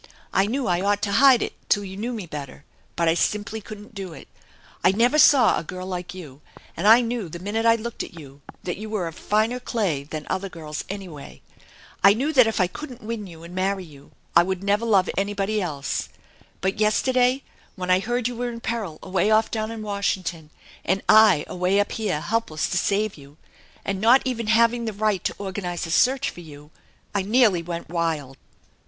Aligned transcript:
I 0.33 0.47
knew 0.47 0.65
I 0.65 0.81
ought 0.81 1.03
to 1.03 1.11
hide 1.11 1.43
it 1.43 1.53
till 1.69 1.83
you 1.83 1.95
knew 1.95 2.11
me 2.11 2.25
better, 2.25 2.65
but 2.95 3.07
I 3.07 3.13
simply 3.13 3.61
couldn't 3.61 3.93
do 3.93 4.13
it. 4.13 4.27
I 4.83 4.89
never 4.91 5.19
saw 5.19 5.59
a 5.59 5.63
girl 5.63 5.85
like 5.85 6.15
you, 6.15 6.41
and 6.75 6.87
I 6.87 7.01
knew 7.01 7.29
the 7.29 7.37
minute 7.37 7.67
I 7.67 7.75
looked 7.75 8.01
at 8.01 8.17
you 8.19 8.41
that 8.63 8.77
you 8.77 8.89
were 8.89 9.05
of 9.07 9.13
finer 9.13 9.59
clay 9.59 10.03
than 10.03 10.25
other 10.27 10.49
girls, 10.49 10.83
anyway. 10.89 11.43
I 12.03 12.15
knew 12.15 12.33
that 12.33 12.47
if 12.47 12.59
I 12.59 12.65
couldn't 12.65 13.03
win 13.03 13.27
you 13.27 13.43
and 13.43 13.53
marry 13.53 13.83
you 13.83 14.09
I 14.35 14.41
would 14.41 14.63
never 14.63 14.85
love 14.87 15.07
anybody 15.15 15.61
else. 15.61 16.09
But 16.61 16.79
yesterday 16.79 17.43
when 17.75 17.91
I 17.91 17.99
heard 17.99 18.27
you 18.27 18.35
were 18.35 18.49
in 18.49 18.59
peril 18.59 18.97
away 19.03 19.29
off 19.29 19.51
down 19.51 19.69
in 19.69 19.83
Washington 19.83 20.49
and 20.83 21.03
I 21.07 21.45
away 21.47 21.79
up 21.79 21.91
here 21.91 22.21
helpless 22.21 22.67
to 22.71 22.77
save 22.79 23.17
you, 23.17 23.37
a^d 23.85 23.99
not 23.99 24.23
even 24.25 24.47
having 24.47 24.85
the 24.85 24.93
right 24.93 25.23
to 25.25 25.35
organize 25.37 25.85
a 25.85 25.91
search 25.91 26.31
for 26.31 26.41
you, 26.41 26.71
I 27.13 27.21
nearly 27.21 27.61
went 27.61 27.87
wild! 27.87 28.37